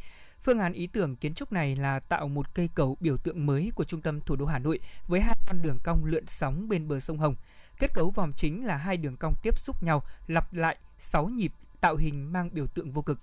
[0.43, 3.73] Phương án ý tưởng kiến trúc này là tạo một cây cầu biểu tượng mới
[3.75, 6.89] của trung tâm thủ đô Hà Nội với hai con đường cong lượn sóng bên
[6.89, 7.35] bờ sông Hồng.
[7.79, 11.53] Kết cấu vòm chính là hai đường cong tiếp xúc nhau, lặp lại 6 nhịp,
[11.81, 13.21] tạo hình mang biểu tượng vô cực.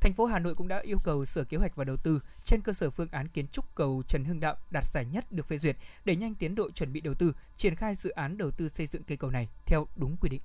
[0.00, 2.60] Thành phố Hà Nội cũng đã yêu cầu Sở Kế hoạch và Đầu tư trên
[2.60, 5.58] cơ sở phương án kiến trúc cầu Trần Hưng Đạo đạt giải nhất được phê
[5.58, 8.68] duyệt để nhanh tiến độ chuẩn bị đầu tư, triển khai dự án đầu tư
[8.68, 10.40] xây dựng cây cầu này theo đúng quy định.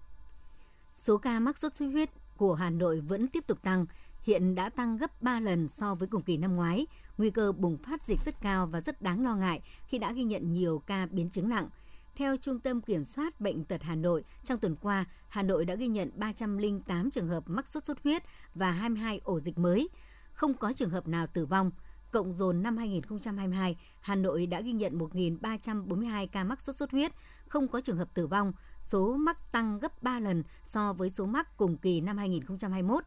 [0.93, 3.85] Số ca mắc sốt xuất huyết của Hà Nội vẫn tiếp tục tăng,
[4.23, 6.87] hiện đã tăng gấp 3 lần so với cùng kỳ năm ngoái.
[7.17, 10.23] Nguy cơ bùng phát dịch rất cao và rất đáng lo ngại khi đã ghi
[10.23, 11.69] nhận nhiều ca biến chứng nặng.
[12.15, 15.75] Theo Trung tâm Kiểm soát Bệnh tật Hà Nội, trong tuần qua, Hà Nội đã
[15.75, 18.23] ghi nhận 308 trường hợp mắc sốt xuất huyết
[18.53, 19.89] và 22 ổ dịch mới.
[20.33, 21.71] Không có trường hợp nào tử vong.
[22.11, 27.11] Cộng dồn năm 2022, Hà Nội đã ghi nhận 1.342 ca mắc sốt xuất huyết,
[27.47, 28.53] không có trường hợp tử vong.
[28.81, 33.03] Số mắc tăng gấp 3 lần so với số mắc cùng kỳ năm 2021.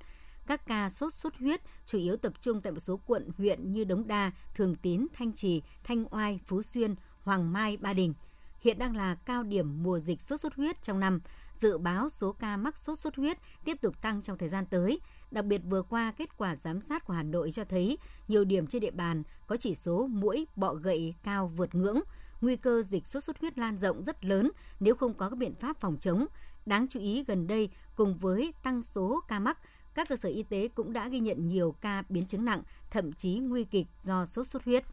[0.46, 3.84] Các ca sốt xuất huyết chủ yếu tập trung tại một số quận, huyện như
[3.84, 8.14] Đống Đa, Thường Tín, Thanh Trì, Thanh Oai, Phú Xuyên, Hoàng Mai, Ba Đình–
[8.60, 11.20] hiện đang là cao điểm mùa dịch sốt xuất huyết trong năm.
[11.52, 15.00] Dự báo số ca mắc sốt xuất huyết tiếp tục tăng trong thời gian tới.
[15.30, 18.66] Đặc biệt vừa qua, kết quả giám sát của Hà Nội cho thấy nhiều điểm
[18.66, 22.00] trên địa bàn có chỉ số mũi bọ gậy cao vượt ngưỡng.
[22.40, 25.54] Nguy cơ dịch sốt xuất huyết lan rộng rất lớn nếu không có các biện
[25.54, 26.26] pháp phòng chống.
[26.66, 29.58] Đáng chú ý gần đây, cùng với tăng số ca mắc,
[29.94, 33.12] các cơ sở y tế cũng đã ghi nhận nhiều ca biến chứng nặng, thậm
[33.12, 34.84] chí nguy kịch do sốt xuất huyết.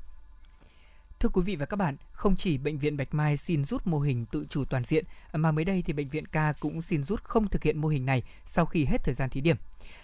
[1.25, 3.99] Thưa quý vị và các bạn, không chỉ bệnh viện Bạch Mai xin rút mô
[3.99, 7.23] hình tự chủ toàn diện mà mới đây thì bệnh viện K cũng xin rút
[7.23, 9.57] không thực hiện mô hình này sau khi hết thời gian thí điểm.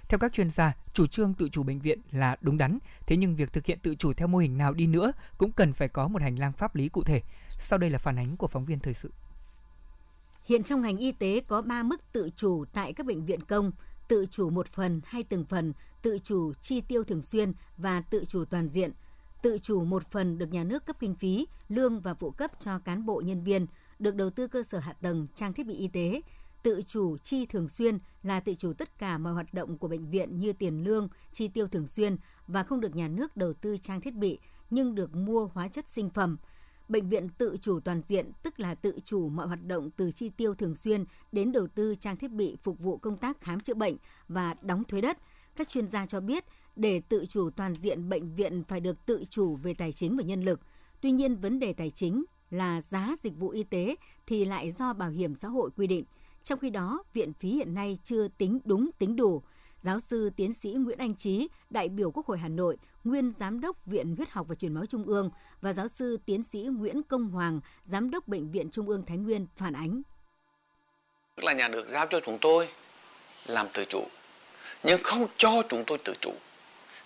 [0.09, 3.35] Theo các chuyên gia, chủ trương tự chủ bệnh viện là đúng đắn, thế nhưng
[3.35, 6.07] việc thực hiện tự chủ theo mô hình nào đi nữa cũng cần phải có
[6.07, 7.21] một hành lang pháp lý cụ thể.
[7.59, 9.11] Sau đây là phản ánh của phóng viên thời sự.
[10.45, 13.71] Hiện trong ngành y tế có 3 mức tự chủ tại các bệnh viện công,
[14.07, 18.25] tự chủ một phần hay từng phần, tự chủ chi tiêu thường xuyên và tự
[18.25, 18.91] chủ toàn diện–
[19.41, 22.79] tự chủ một phần được nhà nước cấp kinh phí, lương và phụ cấp cho
[22.79, 23.65] cán bộ nhân viên,
[23.99, 26.21] được đầu tư cơ sở hạ tầng, trang thiết bị y tế,
[26.63, 30.09] tự chủ chi thường xuyên là tự chủ tất cả mọi hoạt động của bệnh
[30.09, 32.15] viện như tiền lương, chi tiêu thường xuyên
[32.47, 35.89] và không được nhà nước đầu tư trang thiết bị nhưng được mua hóa chất
[35.89, 36.37] sinh phẩm.
[36.89, 40.29] Bệnh viện tự chủ toàn diện tức là tự chủ mọi hoạt động từ chi
[40.29, 43.73] tiêu thường xuyên đến đầu tư trang thiết bị phục vụ công tác khám chữa
[43.73, 43.95] bệnh
[44.27, 45.17] và đóng thuế đất.
[45.55, 49.23] Các chuyên gia cho biết để tự chủ toàn diện bệnh viện phải được tự
[49.29, 50.59] chủ về tài chính và nhân lực.
[51.01, 53.95] Tuy nhiên, vấn đề tài chính là giá dịch vụ y tế
[54.27, 56.05] thì lại do bảo hiểm xã hội quy định.
[56.43, 59.41] Trong khi đó, viện phí hiện nay chưa tính đúng tính đủ.
[59.77, 63.59] Giáo sư tiến sĩ Nguyễn Anh Trí, đại biểu Quốc hội Hà Nội, nguyên giám
[63.59, 65.29] đốc Viện Huyết học và Truyền máu Trung ương
[65.61, 69.17] và giáo sư tiến sĩ Nguyễn Công Hoàng, giám đốc Bệnh viện Trung ương Thái
[69.17, 70.01] Nguyên phản ánh.
[71.35, 72.67] Tức là nhà nước giao cho chúng tôi
[73.45, 74.03] làm tự chủ,
[74.83, 76.31] nhưng không cho chúng tôi tự chủ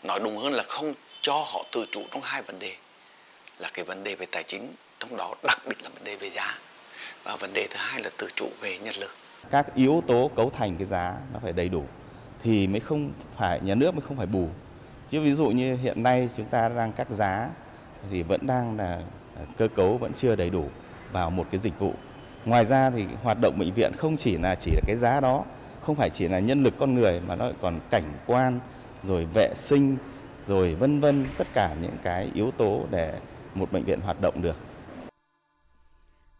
[0.07, 2.73] nói đúng hơn là không cho họ tự chủ trong hai vấn đề,
[3.59, 6.29] là cái vấn đề về tài chính, trong đó đặc biệt là vấn đề về
[6.29, 6.57] giá.
[7.23, 9.11] Và vấn đề thứ hai là tự chủ về nhân lực.
[9.49, 11.83] Các yếu tố cấu thành cái giá nó phải đầy đủ
[12.43, 14.47] thì mới không phải, nhà nước mới không phải bù.
[15.09, 17.49] Chứ ví dụ như hiện nay chúng ta đang các giá
[18.11, 19.01] thì vẫn đang là
[19.57, 20.69] cơ cấu vẫn chưa đầy đủ
[21.11, 21.93] vào một cái dịch vụ.
[22.45, 25.43] Ngoài ra thì hoạt động bệnh viện không chỉ là chỉ là cái giá đó,
[25.81, 28.59] không phải chỉ là nhân lực con người mà nó còn cảnh quan
[29.07, 29.97] rồi vệ sinh,
[30.47, 33.19] rồi vân vân tất cả những cái yếu tố để
[33.55, 34.55] một bệnh viện hoạt động được.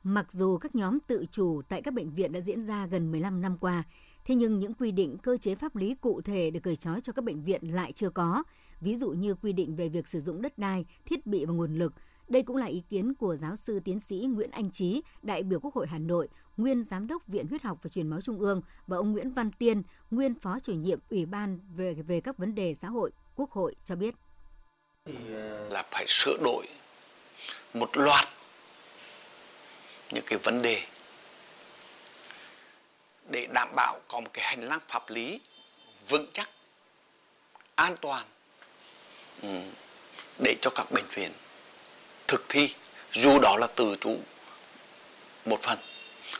[0.04, 3.42] Mặc dù các nhóm tự chủ tại các bệnh viện đã diễn ra gần 15
[3.42, 3.84] năm qua,
[4.26, 7.14] thế nhưng những quy định cơ chế pháp lý cụ thể để cởi trói cho
[7.14, 8.44] các bệnh viện lại chưa có,
[8.82, 11.76] ví dụ như quy định về việc sử dụng đất đai, thiết bị và nguồn
[11.76, 11.94] lực.
[12.28, 15.60] Đây cũng là ý kiến của giáo sư tiến sĩ Nguyễn Anh Trí, đại biểu
[15.60, 18.62] Quốc hội Hà Nội, nguyên giám đốc Viện Huyết học và Truyền máu Trung ương
[18.88, 22.56] và ông Nguyễn Văn Tiên, nguyên phó chủ nhiệm Ủy ban về về các vấn
[22.56, 24.16] đề xã hội Quốc hội cho biết.
[25.06, 26.68] Ờ, là phải sửa đổi
[27.74, 28.28] một loạt
[30.12, 30.82] những cái vấn đề
[33.32, 35.42] để đảm bảo có một cái hành lang pháp lý
[36.10, 36.50] vững chắc,
[37.76, 38.26] an toàn
[39.42, 39.60] ừ,
[40.44, 41.32] để cho các bệnh viện
[42.28, 42.74] thực thi
[43.14, 44.18] dù đó là tự chủ
[45.46, 45.78] một phần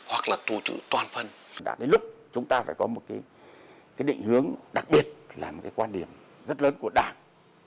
[0.06, 1.26] hoặc là tù trữ toàn phần.
[1.64, 3.18] Đã đến lúc chúng ta phải có một cái
[3.96, 6.08] cái định hướng đặc biệt là một cái quan điểm
[6.48, 7.14] rất lớn của Đảng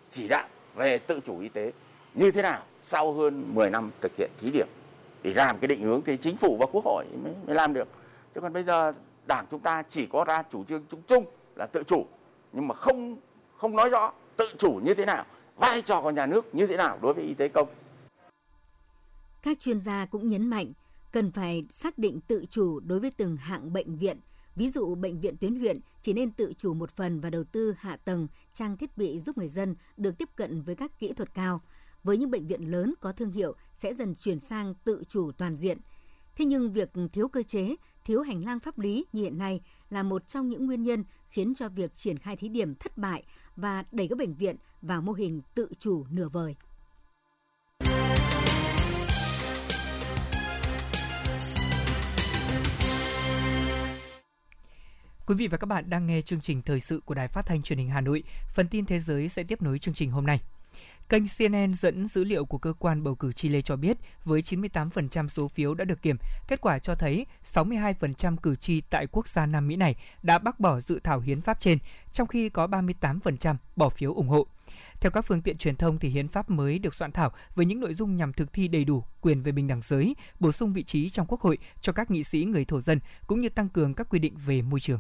[0.10, 1.72] chỉ đạo về tự chủ y tế
[2.14, 4.68] như thế nào sau hơn 10 năm thực hiện thí điểm
[5.24, 7.88] để làm cái định hướng thì chính phủ và quốc hội mới, mới làm được
[8.36, 8.94] chứ còn bây giờ
[9.28, 12.06] đảng chúng ta chỉ có ra chủ trương chung chung là tự chủ
[12.54, 13.18] nhưng mà không
[13.58, 16.78] không nói rõ tự chủ như thế nào vai trò của nhà nước như thế
[16.78, 17.68] nào đối với y tế công
[19.42, 20.74] các chuyên gia cũng nhấn mạnh
[21.12, 24.20] cần phải xác định tự chủ đối với từng hạng bệnh viện.
[24.56, 27.74] Ví dụ bệnh viện tuyến huyện chỉ nên tự chủ một phần và đầu tư
[27.78, 31.34] hạ tầng, trang thiết bị giúp người dân được tiếp cận với các kỹ thuật
[31.34, 31.62] cao.
[32.04, 35.56] Với những bệnh viện lớn có thương hiệu sẽ dần chuyển sang tự chủ toàn
[35.56, 35.78] diện.
[36.36, 37.76] Thế nhưng việc thiếu cơ chế,
[38.06, 41.54] thiếu hành lang pháp lý như hiện nay là một trong những nguyên nhân khiến
[41.54, 43.24] cho việc triển khai thí điểm thất bại
[43.56, 46.56] và đẩy các bệnh viện vào mô hình tự chủ nửa vời.
[55.30, 57.62] Quý vị và các bạn đang nghe chương trình thời sự của Đài Phát thanh
[57.62, 58.24] Truyền hình Hà Nội.
[58.54, 60.42] Phần tin thế giới sẽ tiếp nối chương trình hôm nay.
[61.10, 65.28] Kênh CNN dẫn dữ liệu của cơ quan bầu cử Chile cho biết với 98%
[65.28, 69.46] số phiếu đã được kiểm, kết quả cho thấy 62% cử tri tại quốc gia
[69.46, 71.78] Nam Mỹ này đã bác bỏ dự thảo hiến pháp trên,
[72.12, 74.48] trong khi có 38% bỏ phiếu ủng hộ.
[75.02, 77.80] Theo các phương tiện truyền thông thì hiến pháp mới được soạn thảo với những
[77.80, 80.84] nội dung nhằm thực thi đầy đủ quyền về bình đẳng giới, bổ sung vị
[80.84, 83.94] trí trong quốc hội cho các nghị sĩ người thổ dân cũng như tăng cường
[83.94, 85.00] các quy định về môi trường.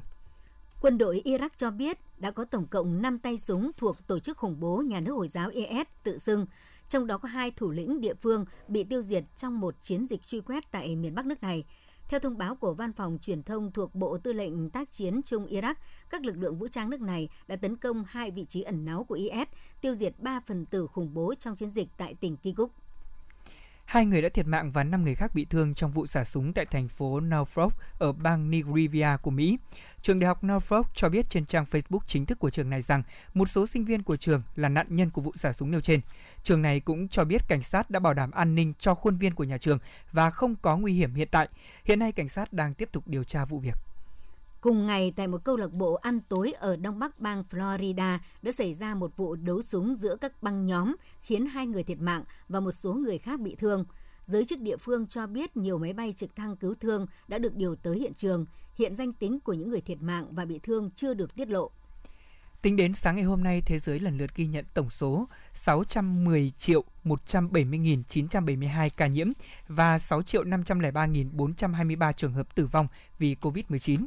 [0.81, 4.37] Quân đội Iraq cho biết đã có tổng cộng 5 tay súng thuộc tổ chức
[4.37, 6.45] khủng bố nhà nước Hồi giáo IS tự xưng,
[6.89, 10.23] trong đó có hai thủ lĩnh địa phương bị tiêu diệt trong một chiến dịch
[10.23, 11.63] truy quét tại miền Bắc nước này.
[12.07, 15.45] Theo thông báo của Văn phòng Truyền thông thuộc Bộ Tư lệnh tác chiến Trung
[15.45, 15.75] Iraq,
[16.09, 19.03] các lực lượng vũ trang nước này đã tấn công hai vị trí ẩn náu
[19.03, 19.47] của IS,
[19.81, 22.71] tiêu diệt ba phần tử khủng bố trong chiến dịch tại tỉnh Kirkuk.
[23.89, 26.53] Hai người đã thiệt mạng và 5 người khác bị thương trong vụ xả súng
[26.53, 29.57] tại thành phố Norfolk ở bang Nigeria của Mỹ.
[30.01, 33.03] Trường đại học Norfolk cho biết trên trang Facebook chính thức của trường này rằng
[33.33, 36.01] một số sinh viên của trường là nạn nhân của vụ xả súng nêu trên.
[36.43, 39.35] Trường này cũng cho biết cảnh sát đã bảo đảm an ninh cho khuôn viên
[39.35, 39.79] của nhà trường
[40.11, 41.47] và không có nguy hiểm hiện tại.
[41.85, 43.88] Hiện nay cảnh sát đang tiếp tục điều tra vụ việc.
[44.61, 48.51] Cùng ngày, tại một câu lạc bộ ăn tối ở đông bắc bang Florida đã
[48.51, 52.23] xảy ra một vụ đấu súng giữa các băng nhóm khiến hai người thiệt mạng
[52.49, 53.85] và một số người khác bị thương.
[54.25, 57.55] Giới chức địa phương cho biết nhiều máy bay trực thăng cứu thương đã được
[57.55, 58.45] điều tới hiện trường.
[58.75, 61.71] Hiện danh tính của những người thiệt mạng và bị thương chưa được tiết lộ.
[62.61, 66.51] Tính đến sáng ngày hôm nay, thế giới lần lượt ghi nhận tổng số 610
[66.57, 69.27] triệu 170.972 ca nhiễm
[69.67, 72.87] và 6 triệu 503.423 trường hợp tử vong
[73.19, 74.05] vì COVID-19.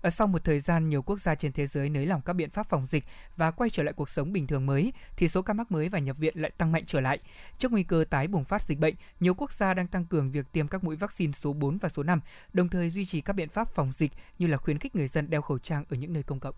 [0.00, 2.50] Ờ, sau một thời gian nhiều quốc gia trên thế giới nới lỏng các biện
[2.50, 3.04] pháp phòng dịch
[3.36, 5.98] và quay trở lại cuộc sống bình thường mới, thì số ca mắc mới và
[5.98, 7.18] nhập viện lại tăng mạnh trở lại.
[7.58, 10.52] Trước nguy cơ tái bùng phát dịch bệnh, nhiều quốc gia đang tăng cường việc
[10.52, 12.20] tiêm các mũi vaccine số 4 và số 5,
[12.52, 15.30] đồng thời duy trì các biện pháp phòng dịch như là khuyến khích người dân
[15.30, 16.54] đeo khẩu trang ở những nơi công cộng.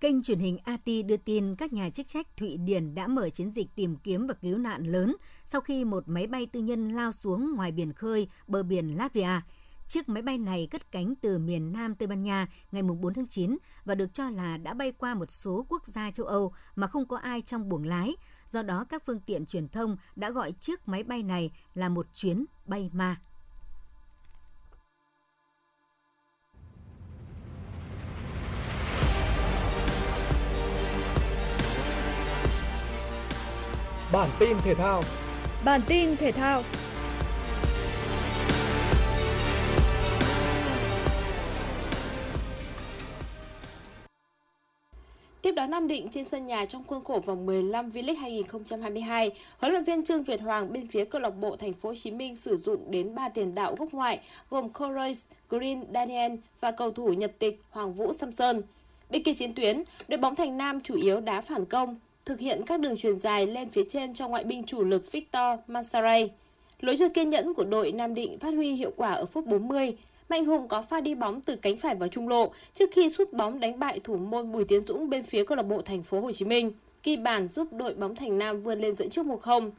[0.00, 3.50] Kênh truyền hình AT đưa tin các nhà chức trách Thụy Điển đã mở chiến
[3.50, 7.12] dịch tìm kiếm và cứu nạn lớn sau khi một máy bay tư nhân lao
[7.12, 9.40] xuống ngoài biển khơi bờ biển Latvia.
[9.88, 13.26] Chiếc máy bay này cất cánh từ miền Nam Tây Ban Nha ngày 4 tháng
[13.26, 16.86] 9 và được cho là đã bay qua một số quốc gia châu Âu mà
[16.86, 18.16] không có ai trong buồng lái.
[18.48, 22.06] Do đó, các phương tiện truyền thông đã gọi chiếc máy bay này là một
[22.12, 23.16] chuyến bay ma.
[34.12, 35.02] Bản tin thể thao
[35.64, 36.62] Bản tin thể thao
[45.66, 49.84] Tiếp Nam Định trên sân nhà trong khuôn khổ vòng 15 V-League 2022, huấn luyện
[49.84, 52.56] viên Trương Việt Hoàng bên phía câu lạc bộ Thành phố Hồ Chí Minh sử
[52.56, 57.30] dụng đến 3 tiền đạo gốc ngoại gồm Corroys, Green Daniel và cầu thủ nhập
[57.38, 58.60] tịch Hoàng Vũ Samson.
[59.10, 62.62] Bên kia chiến tuyến, đội bóng Thành Nam chủ yếu đá phản công, thực hiện
[62.66, 66.30] các đường truyền dài lên phía trên cho ngoại binh chủ lực Victor Mansaray.
[66.80, 69.96] Lối chơi kiên nhẫn của đội Nam Định phát huy hiệu quả ở phút 40,
[70.28, 73.32] Mạnh Hùng có pha đi bóng từ cánh phải vào trung lộ trước khi sút
[73.32, 76.20] bóng đánh bại thủ môn Bùi Tiến Dũng bên phía câu lạc bộ Thành phố
[76.20, 76.72] Hồ Chí Minh.
[77.02, 79.70] Ghi bàn giúp đội bóng Thành Nam vươn lên dẫn trước 1-0.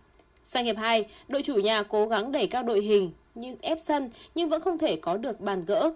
[0.43, 4.09] Sang hiệp 2, đội chủ nhà cố gắng đẩy cao đội hình như ép sân
[4.35, 5.91] nhưng vẫn không thể có được bàn gỡ.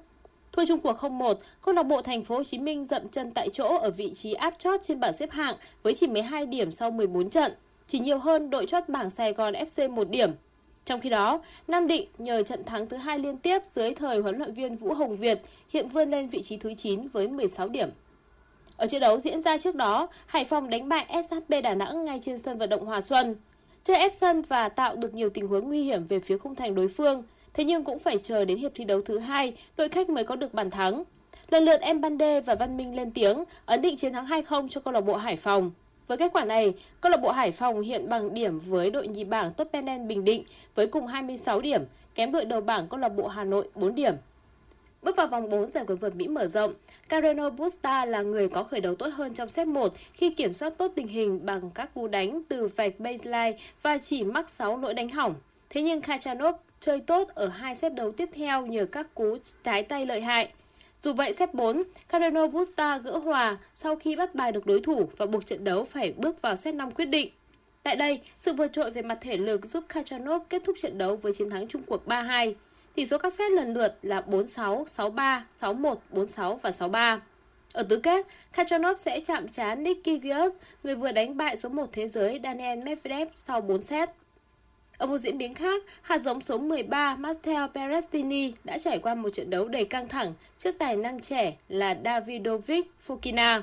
[0.52, 3.50] Thua chung cuộc 0-1, câu lạc bộ Thành phố Hồ Chí Minh dậm chân tại
[3.54, 6.92] chỗ ở vị trí áp chót trên bảng xếp hạng với chỉ 12 điểm sau
[6.92, 7.52] 14 trận,
[7.88, 10.32] chỉ nhiều hơn đội chót bảng Sài Gòn FC 1 điểm.
[10.92, 14.38] Trong khi đó, Nam Định nhờ trận thắng thứ hai liên tiếp dưới thời huấn
[14.38, 17.90] luyện viên Vũ Hồng Việt hiện vươn lên vị trí thứ 9 với 16 điểm.
[18.78, 22.20] Ở trận đấu diễn ra trước đó, Hải Phòng đánh bại SHB Đà Nẵng ngay
[22.24, 23.36] trên sân vận động Hòa Xuân.
[23.84, 26.76] Chơi ép sân và tạo được nhiều tình huống nguy hiểm về phía khung thành
[26.76, 27.24] đối phương,
[27.54, 30.36] thế nhưng cũng phải chờ đến hiệp thi đấu thứ hai, đội khách mới có
[30.36, 31.04] được bàn thắng.
[31.50, 34.82] Lần lượt Em Bande và Văn Minh lên tiếng, ấn định chiến thắng 2-0 cho
[34.82, 35.72] câu lạc bộ Hải Phòng.
[36.12, 39.24] Với kết quả này, câu lạc bộ Hải Phòng hiện bằng điểm với đội nhì
[39.24, 40.44] bảng Topenen Bình Định
[40.76, 41.84] với cùng 26 điểm,
[42.16, 44.16] kém đội đầu bảng câu lạc bộ Hà Nội 4 điểm.
[45.02, 46.74] Bước vào vòng 4 giải quần vợt Mỹ mở rộng,
[47.10, 50.74] Carreno Busta là người có khởi đầu tốt hơn trong set 1 khi kiểm soát
[50.78, 54.94] tốt tình hình bằng các cú đánh từ vạch baseline và chỉ mắc 6 lỗi
[54.94, 55.36] đánh hỏng.
[55.70, 59.84] Thế nhưng Khachanov chơi tốt ở hai set đấu tiếp theo nhờ các cú trái
[59.84, 60.50] tay lợi hại.
[61.04, 65.10] Dù vậy, set 4, Carreno Busta gỡ hòa sau khi bắt bài được đối thủ
[65.18, 67.30] và buộc trận đấu phải bước vào set 5 quyết định.
[67.84, 71.16] Tại đây, sự vượt trội về mặt thể lực giúp Kachanov kết thúc trận đấu
[71.16, 72.54] với chiến thắng chung cuộc 3-2.
[72.96, 77.20] Tỷ số các set lần lượt là 4-6, 6-3, 6-1, 4-6 và 6-3.
[77.74, 81.86] Ở tứ kết, Kachanov sẽ chạm trán Nicky Gius, người vừa đánh bại số 1
[81.92, 84.10] thế giới Daniel Medvedev sau 4 set.
[85.02, 89.30] Ở một diễn biến khác, hạt giống số 13 Matteo Berrettini đã trải qua một
[89.30, 93.62] trận đấu đầy căng thẳng trước tài năng trẻ là Davidovic Fokina.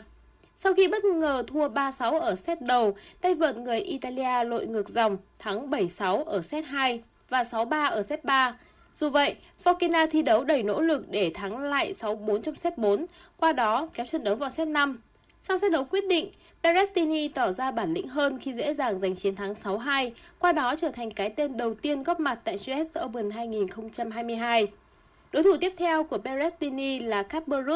[0.57, 4.88] Sau khi bất ngờ thua 3-6 ở set đầu, tay vợt người Italia lội ngược
[4.88, 8.59] dòng, thắng 7-6 ở set 2 và 6-3 ở set 3.
[8.94, 13.07] Dù vậy, Fokina thi đấu đầy nỗ lực để thắng lại 6-4 trong set 4,
[13.37, 15.01] qua đó kéo trận đấu vào set 5.
[15.42, 16.31] Sau set đấu quyết định,
[16.62, 20.77] Berrettini tỏ ra bản lĩnh hơn khi dễ dàng giành chiến thắng 6-2, qua đó
[20.77, 24.66] trở thành cái tên đầu tiên góp mặt tại US Open 2022.
[25.33, 27.66] Đối thủ tiếp theo của Berrettini là Casper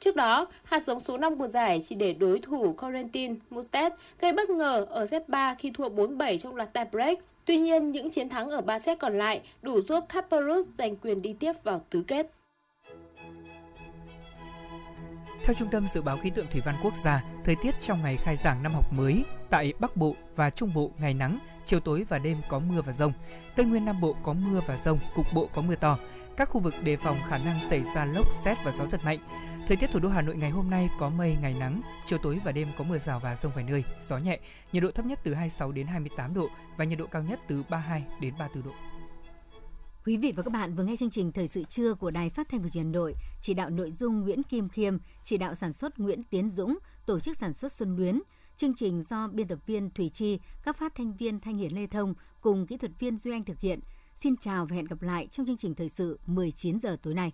[0.00, 4.32] Trước đó, hạt giống số 5 của giải chỉ để đối thủ Corentin Mustet gây
[4.32, 7.18] bất ngờ ở set 3 khi thua 4-7 trong loạt tie break.
[7.44, 10.44] Tuy nhiên, những chiến thắng ở 3 set còn lại đủ giúp Casper
[10.78, 12.35] giành quyền đi tiếp vào tứ kết.
[15.46, 18.16] Theo Trung tâm Dự báo Khí tượng Thủy văn Quốc gia, thời tiết trong ngày
[18.16, 22.04] khai giảng năm học mới tại Bắc Bộ và Trung Bộ ngày nắng, chiều tối
[22.08, 23.12] và đêm có mưa và rông.
[23.56, 25.98] Tây Nguyên Nam Bộ có mưa và rông, cục bộ có mưa to.
[26.36, 29.18] Các khu vực đề phòng khả năng xảy ra lốc, xét và gió giật mạnh.
[29.68, 32.38] Thời tiết thủ đô Hà Nội ngày hôm nay có mây, ngày nắng, chiều tối
[32.44, 34.38] và đêm có mưa rào và rông vài nơi, gió nhẹ,
[34.72, 37.62] nhiệt độ thấp nhất từ 26 đến 28 độ và nhiệt độ cao nhất từ
[37.68, 38.95] 32 đến 34 độ.
[40.06, 42.48] Quý vị và các bạn vừa nghe chương trình Thời sự trưa của Đài Phát
[42.48, 45.54] thanh và Truyền hình Hà Nội, chỉ đạo nội dung Nguyễn Kim Khiêm, chỉ đạo
[45.54, 48.20] sản xuất Nguyễn Tiến Dũng, tổ chức sản xuất Xuân Luyến.
[48.56, 51.86] Chương trình do biên tập viên Thủy Chi, các phát thanh viên Thanh Hiển Lê
[51.86, 53.80] Thông cùng kỹ thuật viên Duy Anh thực hiện.
[54.16, 57.32] Xin chào và hẹn gặp lại trong chương trình thời sự 19 giờ tối nay.